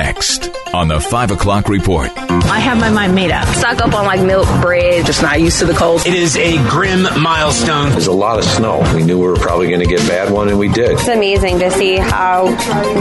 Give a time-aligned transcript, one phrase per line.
[0.00, 2.10] Next on the 5 o'clock report.
[2.16, 3.46] I have my mind made up.
[3.48, 5.04] Stock up on like milk, bread.
[5.04, 6.06] Just not used to the cold.
[6.06, 7.90] It is a grim milestone.
[7.90, 8.80] There's a lot of snow.
[8.94, 10.92] We knew we were probably going to get a bad one, and we did.
[10.92, 12.44] It's amazing to see how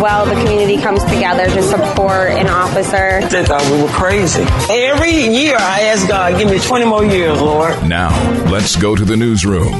[0.04, 3.22] well the community comes together to support an officer.
[3.30, 4.44] They thought we were crazy.
[4.70, 7.88] Every year I ask God, give me 20 more years, Lord.
[7.88, 8.10] Now,
[8.52, 9.72] let's go to the newsroom.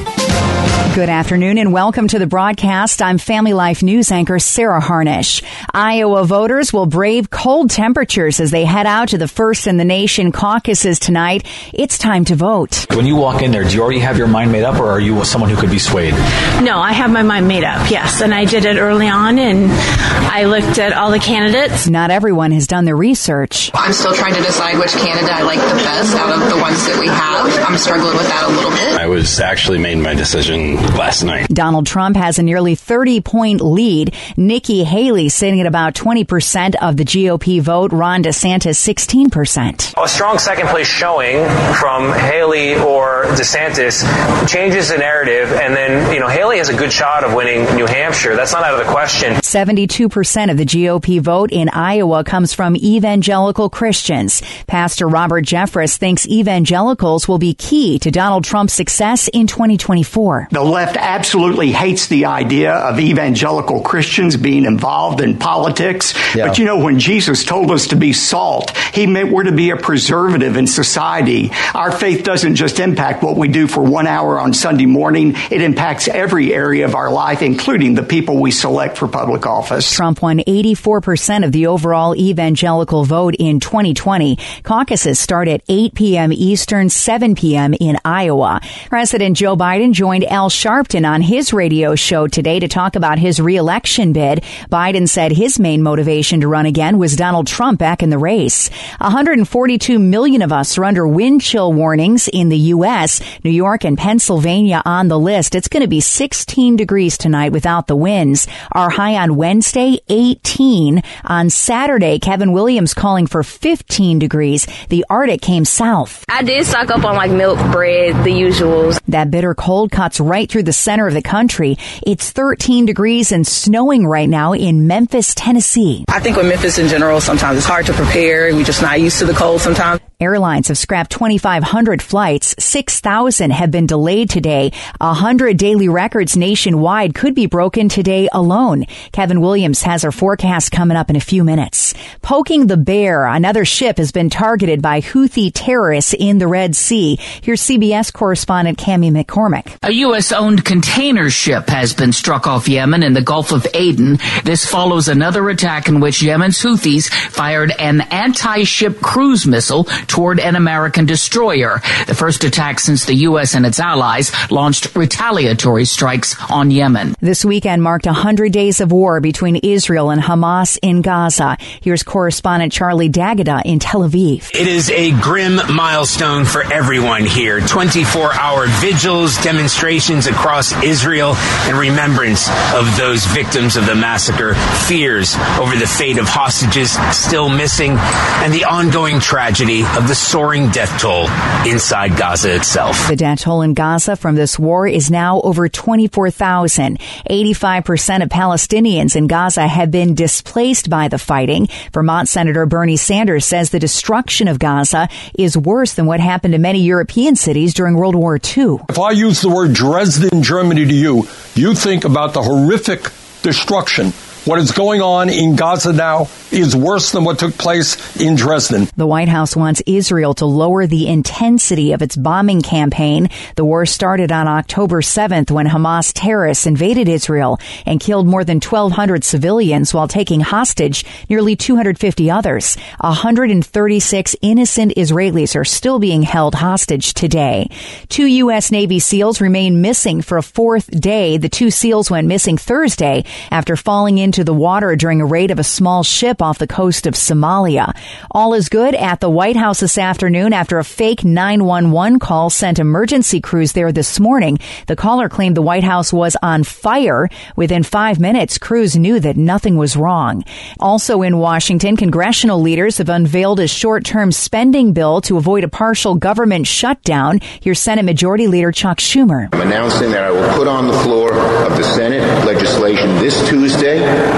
[0.94, 3.00] Good afternoon and welcome to the broadcast.
[3.00, 5.40] I'm Family Life News anchor Sarah Harnish.
[5.72, 9.84] Iowa voters will brave cold temperatures as they head out to the first in the
[9.84, 11.46] nation caucuses tonight.
[11.72, 12.86] It's time to vote.
[12.90, 14.98] When you walk in there, do you already have your mind made up or are
[14.98, 16.12] you someone who could be swayed?
[16.60, 18.20] No, I have my mind made up, yes.
[18.20, 21.88] And I did it early on and I looked at all the candidates.
[21.88, 23.70] Not everyone has done the research.
[23.74, 26.84] I'm still trying to decide which candidate I like the best out of the ones
[26.86, 27.70] that we have.
[27.70, 29.00] I'm struggling with that a little bit.
[29.00, 31.48] I was actually made my decision last night.
[31.48, 34.14] Donald Trump has a nearly 30 point lead.
[34.36, 37.92] Nikki Haley sitting at about 20% of the GOP vote.
[37.92, 39.94] Ron DeSantis 16%.
[40.02, 44.02] A strong second place showing from Haley or DeSantis
[44.48, 45.52] changes the narrative.
[45.52, 48.36] And then, you know, Haley has a good shot of winning New Hampshire.
[48.36, 49.34] That's not out of the question.
[49.34, 54.42] 72% of the GOP vote in Iowa comes from evangelical Christians.
[54.66, 60.48] Pastor Robert Jeffress thinks evangelicals will be key to Donald Trump's success in 2024.
[60.50, 66.14] The left absolutely hates the idea of evangelical Christians being involved in politics.
[66.34, 66.48] Yeah.
[66.48, 69.70] But you know, when Jesus told us to be salt, he meant we're to be
[69.70, 71.50] a preservative in society.
[71.74, 75.62] Our faith doesn't just impact what we do for one hour on Sunday morning, it
[75.62, 79.92] impacts every area of our life, including the people we select for public office.
[79.92, 84.38] Trump won 84% of the overall evangelical vote in 2020.
[84.62, 86.32] Caucuses start at 8 p.m.
[86.32, 87.74] Eastern, 7 p.m.
[87.74, 88.60] in Iowa.
[88.88, 93.40] President Joe Biden joined Al Sharpton on his radio show today to talk about his
[93.40, 94.44] reelection bid.
[94.70, 98.68] Biden said his main motivation to run again was Donald Trump back in the race.
[98.98, 103.22] 142 million of us are under wind chill warnings in the U.S.
[103.42, 105.54] New York and Pennsylvania on the list.
[105.54, 108.46] It's going to be 16 degrees tonight without the winds.
[108.72, 111.02] Our high on Wednesday, 18.
[111.24, 114.66] On Saturday, Kevin Williams calling for 15 degrees.
[114.90, 116.22] The Arctic came south.
[116.28, 119.00] I did stock up on like milk, bread, the usuals.
[119.08, 121.78] That bitter cold cuts right through the center of the country.
[122.06, 126.04] It's 13 degrees and snowing right now in Memphis, Tennessee.
[126.08, 128.54] I think with Memphis in general, sometimes it's hard to prepare.
[128.54, 130.00] We're just not used to the cold sometimes.
[130.20, 132.54] Airlines have scrapped 2,500 flights.
[132.58, 134.70] 6,000 have been delayed today.
[135.00, 138.84] 100 daily records nationwide could be broken today alone.
[139.12, 141.94] Kevin Williams has our forecast coming up in a few minutes.
[142.20, 147.16] Poking the bear, another ship has been targeted by Houthi terrorists in the Red Sea.
[147.42, 149.78] Here's CBS correspondent Cami McCormick.
[149.82, 150.32] A U.S.
[150.32, 154.18] owned container ship has been struck off Yemen in the Gulf of Aden.
[154.44, 160.56] This follows another attack in which Yemen's Houthis fired an anti-ship cruise missile toward an
[160.56, 161.80] American destroyer.
[162.06, 163.54] The first attack since the U.S.
[163.54, 167.14] and its allies launched retaliatory strikes on Yemen.
[167.20, 171.56] This weekend marked 100 days of war between Israel and Hamas in Gaza.
[171.80, 174.50] Here's correspondent Charlie D'Agata in Tel Aviv.
[174.54, 177.60] It is a grim milestone for everyone here.
[177.60, 184.54] 24 hour vigils, demonstrations across Israel, and remembrance of those victims of the massacre,
[184.88, 187.96] fears over the fate of hostages still missing,
[188.42, 191.24] and the ongoing tragedy of the soaring death toll
[191.70, 193.08] inside Gaza itself.
[193.08, 196.98] The death toll in Gaza from this war is now over 24,000.
[196.98, 201.68] 85% of Palestinians in Gaza have been displaced by the fighting.
[201.92, 206.58] Vermont Senator Bernie Sanders says the destruction of Gaza is worse than what happened to
[206.58, 208.78] many European cities during World War II.
[208.88, 213.10] If I use the word Dresden, Germany to you, you think about the horrific
[213.42, 214.12] destruction
[214.50, 218.88] what is going on in Gaza now is worse than what took place in Dresden.
[218.96, 223.28] The White House wants Israel to lower the intensity of its bombing campaign.
[223.54, 228.56] The war started on October 7th when Hamas terrorists invaded Israel and killed more than
[228.56, 232.76] 1,200 civilians while taking hostage nearly 250 others.
[232.98, 237.68] 136 innocent Israelis are still being held hostage today.
[238.08, 238.72] Two U.S.
[238.72, 241.36] Navy SEALs remain missing for a fourth day.
[241.36, 245.50] The two SEALs went missing Thursday after falling in into the water during a raid
[245.50, 247.94] of a small ship off the coast of Somalia.
[248.30, 252.78] All is good at the White House this afternoon after a fake 911 call sent
[252.78, 254.58] emergency crews there this morning.
[254.86, 257.28] The caller claimed the White House was on fire.
[257.54, 260.42] Within five minutes, crews knew that nothing was wrong.
[260.78, 266.14] Also in Washington, congressional leaders have unveiled a short-term spending bill to avoid a partial
[266.14, 267.40] government shutdown.
[267.60, 269.50] Here's Senate Majority Leader Chuck Schumer.
[269.52, 274.29] I'm announcing that I will put on the floor of the Senate legislation this Tuesday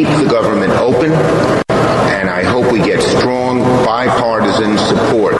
[0.00, 1.39] keep the government open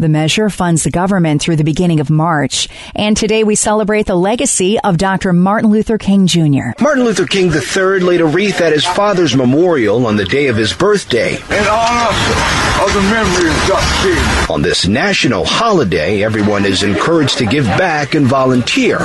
[0.01, 2.69] The measure funds the government through the beginning of March.
[2.95, 5.35] And today we celebrate the legacy of Dr.
[5.35, 6.71] Martin Luther King Jr.
[6.81, 10.57] Martin Luther King III laid a wreath at his father's memorial on the day of
[10.57, 11.35] his birthday.
[11.35, 14.03] In honor of the memory of Dr.
[14.03, 14.55] King.
[14.55, 19.01] On this national holiday, everyone is encouraged to give back and volunteer.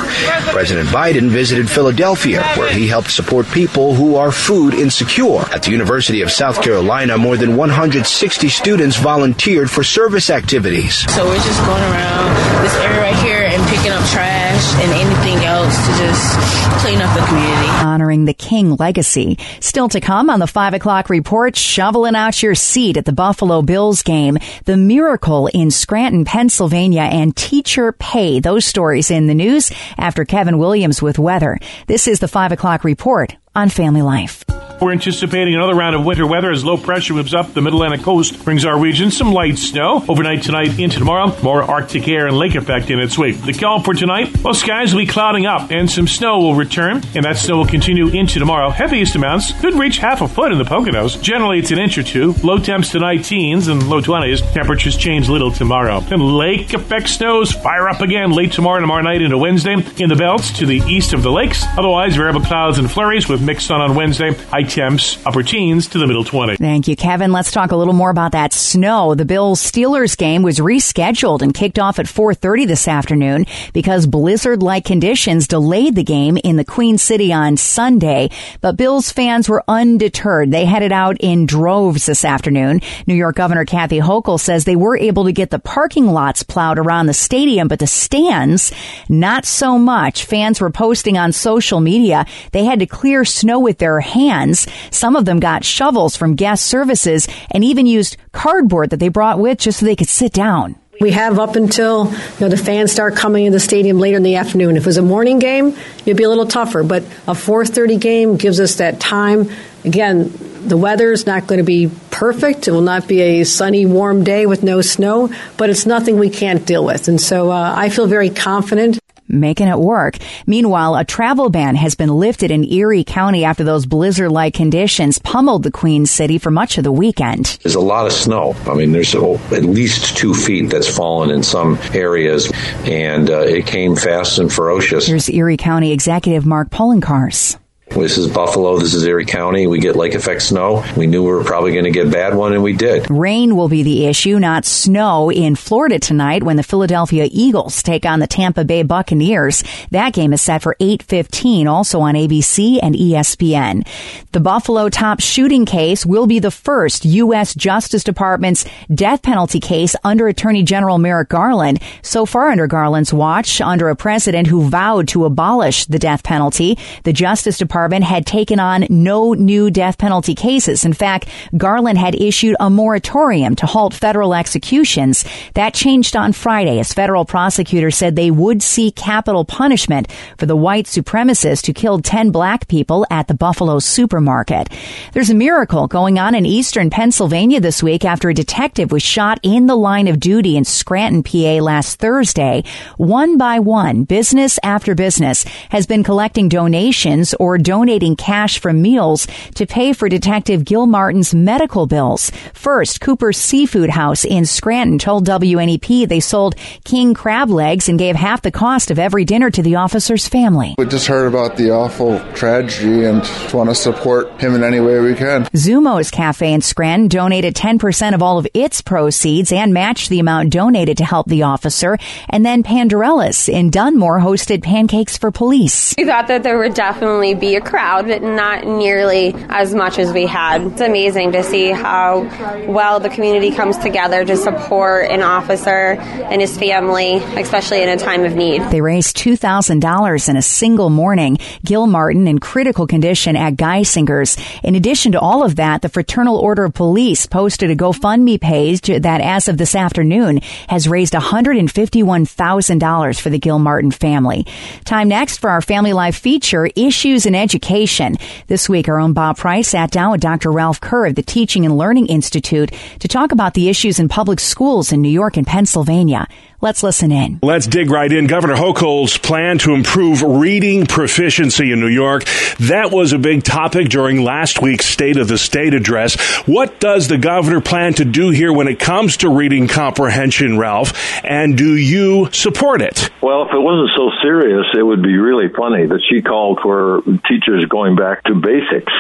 [0.53, 5.41] President Biden visited Philadelphia, where he helped support people who are food insecure.
[5.51, 10.84] At the University of South Carolina, more than 160 students volunteered for service activities.
[10.89, 15.43] So we're just going around this area right here and picking up trash and anything
[15.45, 16.37] else to just
[16.83, 17.67] clean up the community.
[17.83, 19.39] Honoring the King legacy.
[19.59, 23.61] Still to come on the 5 o'clock report, shoveling out your seat at the Buffalo
[23.61, 28.39] Bills game, the miracle in Scranton, Pennsylvania, and teacher pay.
[28.39, 31.57] Those stories in the news after Kevin Williams with weather.
[31.87, 34.45] This is the 5 o'clock report on Family Life.
[34.81, 38.05] We're anticipating another round of winter weather as low pressure moves up the middle Atlantic
[38.05, 40.03] coast, brings our region some light snow.
[40.07, 43.41] Overnight tonight into tomorrow, more Arctic air and lake effect in its wake.
[43.41, 47.01] The call for tonight, well, skies will be clouding up and some snow will return,
[47.15, 48.69] and that snow will continue into tomorrow.
[48.69, 51.21] Heaviest amounts could reach half a foot in the Poconos.
[51.21, 52.33] Generally, it's an inch or two.
[52.43, 54.53] Low temps tonight, teens and low 20s.
[54.53, 56.03] Temperatures change little tomorrow.
[56.11, 60.15] And lake effect snows fire up again late tomorrow, tomorrow night into Wednesday in the
[60.15, 61.63] belts to the east of the lakes.
[61.77, 64.33] Otherwise, variable clouds and flurries with mixed sun on Wednesday.
[64.33, 66.57] High temps, upper teens to the middle 20s.
[66.57, 67.31] Thank you, Kevin.
[67.31, 69.15] Let's talk a little more about that snow.
[69.15, 74.85] The Bills Steelers game was rescheduled and kicked off at 4:30 this afternoon because blizzard-like
[74.85, 78.29] conditions delayed the game in the Queen City on Sunday.
[78.61, 80.51] But Bills fans were undeterred.
[80.51, 82.81] They headed out in droves this afternoon.
[83.07, 86.79] New York Governor Kathy Hochul says they were able to get the parking lots plowed
[86.79, 88.71] around the stadium, but the stands,
[89.09, 90.25] not so much.
[90.25, 94.54] Fans were posting on social media they had to clear snow with their hands.
[94.91, 99.39] Some of them got shovels from guest services and even used cardboard that they brought
[99.39, 100.75] with just so they could sit down.
[101.01, 104.23] We have up until you know the fans start coming in the stadium later in
[104.23, 104.77] the afternoon.
[104.77, 105.75] If it was a morning game,
[106.05, 109.49] it'd be a little tougher, but a 4:30 game gives us that time.
[109.83, 110.31] Again,
[110.65, 112.67] the weather is not going to be perfect.
[112.67, 116.29] It will not be a sunny, warm day with no snow, but it's nothing we
[116.29, 117.07] can't deal with.
[117.09, 120.17] And so uh, I feel very confident making it work.
[120.45, 125.63] Meanwhile, a travel ban has been lifted in Erie County after those blizzard-like conditions pummeled
[125.63, 127.57] the Queen City for much of the weekend.
[127.63, 128.55] There's a lot of snow.
[128.65, 132.51] I mean, there's at least two feet that's fallen in some areas,
[132.85, 135.07] and uh, it came fast and ferocious.
[135.07, 137.57] Here's Erie County Executive Mark Poloncarz.
[137.95, 138.77] This is Buffalo.
[138.77, 139.67] This is Erie County.
[139.67, 140.83] We get lake effect snow.
[140.97, 143.09] We knew we were probably going to get bad one, and we did.
[143.09, 148.05] Rain will be the issue, not snow, in Florida tonight when the Philadelphia Eagles take
[148.05, 149.63] on the Tampa Bay Buccaneers.
[149.91, 153.87] That game is set for 8:15, also on ABC and ESPN.
[154.33, 157.55] The Buffalo top shooting case will be the first U.S.
[157.55, 161.79] Justice Department's death penalty case under Attorney General Merrick Garland.
[162.01, 166.77] So far, under Garland's watch, under a president who vowed to abolish the death penalty,
[167.03, 170.85] the Justice Department Had taken on no new death penalty cases.
[170.85, 175.23] In fact, Garland had issued a moratorium to halt federal executions.
[175.53, 180.55] That changed on Friday as federal prosecutors said they would seek capital punishment for the
[180.55, 184.69] white supremacist who killed 10 black people at the Buffalo supermarket.
[185.13, 189.39] There's a miracle going on in eastern Pennsylvania this week after a detective was shot
[189.43, 192.63] in the line of duty in Scranton, PA last Thursday.
[192.97, 199.27] One by one, business after business has been collecting donations or donating cash from meals
[199.53, 202.31] to pay for Detective Gilmartin's medical bills.
[202.53, 206.55] First, Cooper's Seafood House in Scranton told WNEP they sold
[206.85, 210.73] king crab legs and gave half the cost of every dinner to the officer's family.
[210.77, 214.79] We just heard about the awful tragedy and just want to support him in any
[214.79, 215.43] way we can.
[215.53, 220.49] Zummo's Cafe in Scranton donated 10% of all of its proceeds and matched the amount
[220.49, 221.97] donated to help the officer.
[222.29, 225.93] And then Pandarella's in Dunmore hosted pancakes for police.
[225.97, 230.11] We thought that there would definitely be a crowd, but not nearly as much as
[230.11, 230.61] we had.
[230.61, 232.21] It's amazing to see how
[232.67, 237.97] well the community comes together to support an officer and his family, especially in a
[237.97, 238.61] time of need.
[238.69, 241.37] They raised $2,000 in a single morning.
[241.63, 244.37] Gilmartin in critical condition at Geisinger's.
[244.63, 248.81] In addition to all of that, the Fraternal Order of Police posted a GoFundMe page
[248.81, 254.45] that as of this afternoon has raised $151,000 for the Gilmartin family.
[254.83, 258.17] Time next for our Family Life feature, Issues in Education education.
[258.47, 260.51] This week, our own Bob Price sat down with Dr.
[260.51, 264.39] Ralph Kerr of the Teaching and Learning Institute to talk about the issues in public
[264.39, 266.27] schools in New York and Pennsylvania.
[266.61, 267.39] Let's listen in.
[267.43, 268.27] Let's dig right in.
[268.27, 272.23] Governor Hochul's plan to improve reading proficiency in New York.
[272.59, 276.19] That was a big topic during last week's State of the State address.
[276.47, 280.93] What does the governor plan to do here when it comes to reading comprehension, Ralph?
[281.23, 283.11] And do you support it?
[283.21, 287.03] Well, if it wasn't so serious, it would be really funny that she called for
[287.35, 288.93] teachers going back to basics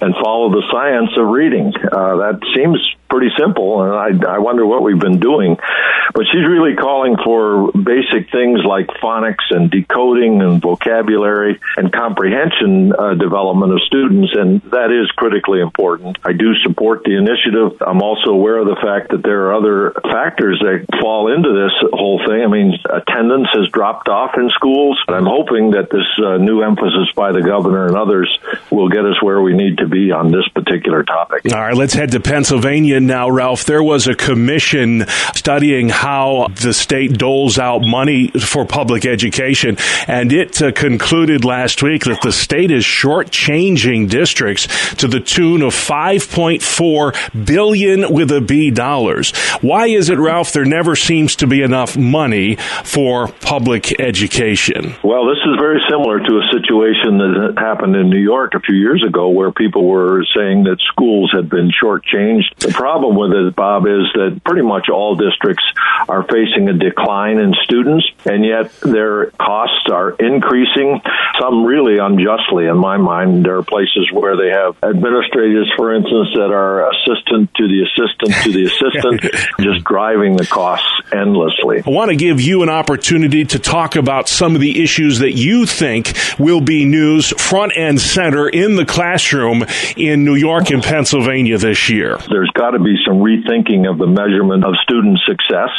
[0.00, 1.72] and follow the science of reading.
[1.76, 2.78] Uh, that seems
[3.10, 5.58] pretty simple, and I, I wonder what we've been doing.
[6.14, 12.92] But she's really calling for basic things like phonics and decoding and vocabulary and comprehension
[12.92, 16.18] uh, development of students, and that is critically important.
[16.24, 17.80] I do support the initiative.
[17.86, 21.74] I'm also aware of the fact that there are other factors that fall into this
[21.92, 22.42] whole thing.
[22.42, 26.62] I mean, attendance has dropped off in schools, and I'm hoping that this uh, new
[26.62, 28.30] emphasis by the governor and others
[28.70, 31.52] will get us where we need to be on this particular topic.
[31.52, 33.64] All right, let's head to Pennsylvania now, Ralph.
[33.64, 39.76] There was a commission studying how the state doles out money for public education,
[40.06, 45.62] and it uh, concluded last week that the state is shortchanging districts to the tune
[45.62, 49.32] of 5.4 billion with a B dollars.
[49.60, 50.52] Why is it, Ralph?
[50.52, 54.94] There never seems to be enough money for public education.
[55.02, 58.74] Well, this is very similar to a situation that happened in New York a few
[58.74, 62.54] years ago, where people were saying that schools had been shortchanged.
[62.58, 65.64] The problem with it, Bob, is that pretty much all districts
[66.08, 71.00] are facing a decline in students, and yet their costs are increasing,
[71.40, 73.44] some really unjustly in my mind.
[73.44, 78.34] There are places where they have administrators, for instance, that are assistant to the assistant
[78.44, 79.20] to the assistant,
[79.60, 81.82] just driving the costs endlessly.
[81.86, 85.32] I want to give you an opportunity to talk about some of the issues that
[85.32, 89.64] you think will be news front and center in the classroom
[89.96, 92.18] in New York and Pennsylvania this year.
[92.28, 95.70] There's got to be some rethinking of the measurement of student success.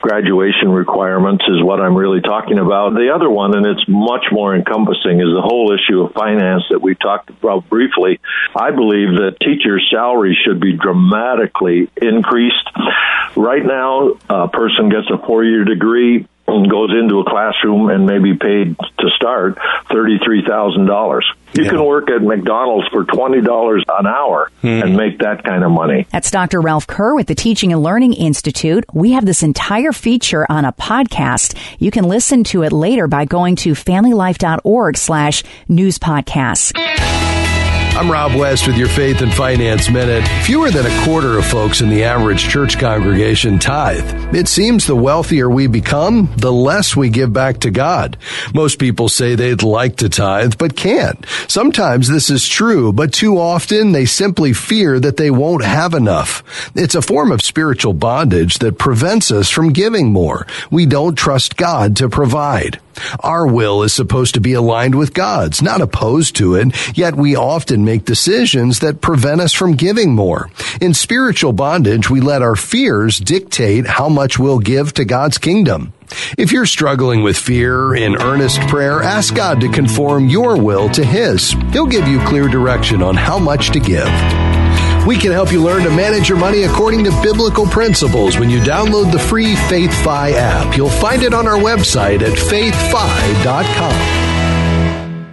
[0.00, 2.94] Graduation requirements is what I'm really talking about.
[2.94, 6.80] The other one, and it's much more encompassing, is the whole issue of finance that
[6.80, 8.20] we talked about briefly.
[8.54, 12.68] I believe that teachers' salaries should be dramatically increased.
[13.36, 18.36] Right now, a person gets a four year degree goes into a classroom and maybe
[18.36, 19.56] paid to start
[19.90, 21.22] $33,000.
[21.52, 21.70] You yeah.
[21.70, 24.66] can work at McDonald's for $20 an hour hmm.
[24.66, 26.06] and make that kind of money.
[26.12, 26.60] That's Dr.
[26.60, 28.84] Ralph Kerr with the Teaching and Learning Institute.
[28.92, 31.56] We have this entire feature on a podcast.
[31.78, 37.29] You can listen to it later by going to familylife.org slash news podcasts.
[38.00, 40.26] I'm Rob West with your Faith and Finance Minute.
[40.46, 44.34] Fewer than a quarter of folks in the average church congregation tithe.
[44.34, 48.16] It seems the wealthier we become, the less we give back to God.
[48.54, 51.26] Most people say they'd like to tithe, but can't.
[51.46, 56.42] Sometimes this is true, but too often they simply fear that they won't have enough.
[56.74, 60.46] It's a form of spiritual bondage that prevents us from giving more.
[60.70, 62.80] We don't trust God to provide.
[63.20, 67.36] Our will is supposed to be aligned with God's, not opposed to it, yet we
[67.36, 70.50] often make decisions that prevent us from giving more.
[70.80, 75.92] In spiritual bondage, we let our fears dictate how much we'll give to God's kingdom.
[76.36, 81.04] If you're struggling with fear, in earnest prayer, ask God to conform your will to
[81.04, 81.52] His.
[81.72, 84.49] He'll give you clear direction on how much to give.
[85.06, 88.60] We can help you learn to manage your money according to biblical principles when you
[88.60, 90.76] download the free FaithFi app.
[90.76, 94.20] You'll find it on our website at faithfi.com.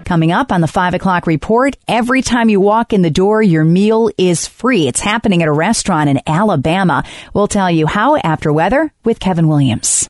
[0.05, 3.65] Coming up on the 5 o'clock report, every time you walk in the door, your
[3.65, 4.88] meal is free.
[4.88, 7.03] It's happening at a restaurant in Alabama.
[7.33, 10.07] We'll tell you how after weather with Kevin Williams.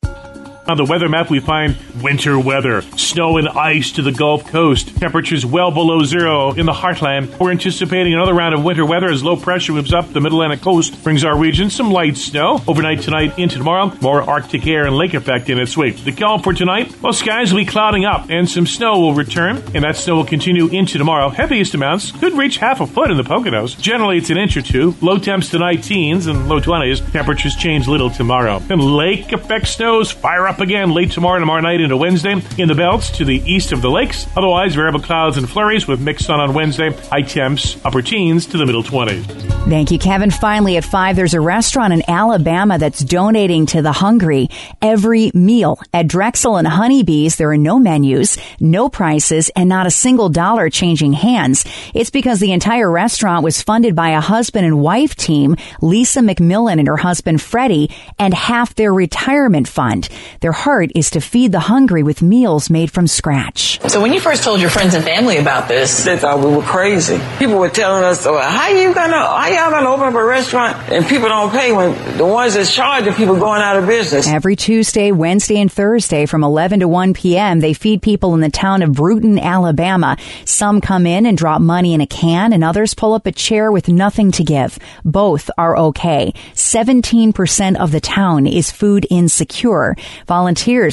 [0.67, 4.97] On the weather map, we find winter weather, snow and ice to the Gulf Coast,
[4.97, 7.39] temperatures well below zero in the heartland.
[7.39, 10.61] We're anticipating another round of winter weather as low pressure moves up the Middle Atlantic
[10.61, 12.61] coast, brings our region some light snow.
[12.67, 16.03] Overnight tonight into tomorrow, more Arctic air and lake effect in its wake.
[16.03, 19.63] The call for tonight, well, skies will be clouding up and some snow will return,
[19.73, 21.29] and that snow will continue into tomorrow.
[21.29, 23.79] Heaviest amounts could reach half a foot in the Poconos.
[23.79, 24.95] Generally, it's an inch or two.
[24.99, 27.09] Low temps tonight, teens and low 20s.
[27.13, 28.61] Temperatures change little tomorrow.
[28.69, 32.67] And lake effect snows fire up up again late tomorrow, tomorrow night into Wednesday in
[32.67, 34.25] the belts to the east of the lakes.
[34.35, 36.89] Otherwise, variable clouds and flurries with mixed sun on Wednesday.
[36.89, 39.47] High temps, upper teens to the middle 20s.
[39.69, 40.31] Thank you, Kevin.
[40.31, 44.49] Finally, at 5, there's a restaurant in Alabama that's donating to the hungry
[44.81, 45.79] every meal.
[45.93, 50.69] At Drexel and Honeybees, there are no menus, no prices, and not a single dollar
[50.69, 51.65] changing hands.
[51.93, 56.79] It's because the entire restaurant was funded by a husband and wife team, Lisa McMillan
[56.79, 60.07] and her husband Freddie, and half their retirement fund.
[60.39, 63.81] Their Their heart is to feed the hungry with meals made from scratch.
[63.89, 66.61] So when you first told your friends and family about this, they thought we were
[66.61, 67.19] crazy.
[67.37, 69.17] People were telling us, oh, "How you gonna?
[69.17, 72.73] How y'all gonna open up a restaurant and people don't pay when the ones that's
[72.73, 77.13] charging people going out of business?" Every Tuesday, Wednesday, and Thursday from 11 to 1
[77.13, 80.15] p.m., they feed people in the town of Brewton, Alabama.
[80.45, 83.69] Some come in and drop money in a can, and others pull up a chair
[83.69, 84.79] with nothing to give.
[85.03, 86.33] Both are okay.
[86.53, 89.97] 17% of the town is food insecure.
[90.25, 90.36] Volunteers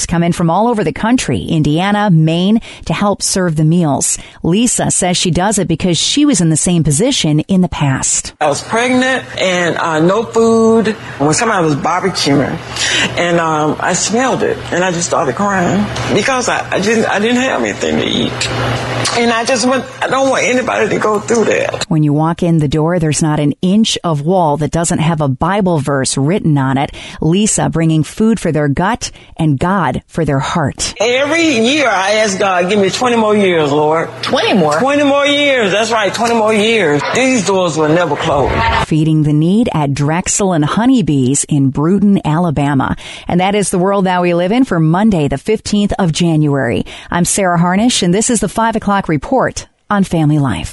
[0.08, 4.18] come in from all over the country, Indiana, Maine, to help serve the meals.
[4.42, 8.34] Lisa says she does it because she was in the same position in the past.
[8.40, 12.56] I was pregnant and uh, no food when somebody was barbecuing,
[13.18, 15.84] and um, I smelled it, and I just started crying
[16.14, 18.48] because I, I didn't I didn't have anything to eat,
[19.18, 21.84] and I just want I don't want anybody to go through that.
[21.88, 25.20] When you walk in the door, there's not an inch of wall that doesn't have
[25.20, 26.90] a Bible verse written on it.
[27.20, 30.94] Lisa bringing food for their gut and God for their heart.
[31.00, 34.08] Every year I ask God, give me 20 more years, Lord.
[34.22, 34.78] 20 more?
[34.78, 35.72] 20 more years.
[35.72, 37.02] That's right, 20 more years.
[37.14, 38.52] These doors will never close.
[38.86, 42.96] Feeding the need at Drexel and Honeybees in Brewton, Alabama.
[43.28, 46.86] And that is the world that we live in for Monday, the 15th of January.
[47.10, 50.72] I'm Sarah Harnish, and this is the 5 o'clock report on Family Life.